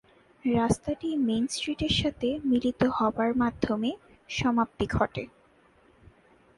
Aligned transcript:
রাস্তাটি 0.45 1.09
মেইন 1.17 1.45
স্ট্রিটের 1.47 1.93
সাথে 2.01 2.27
মিলিত 2.43 2.81
হবার 2.97 3.31
মাধ্যমে 3.35 3.89
সমাপ্তি 4.29 4.85
ঘটে। 4.87 5.23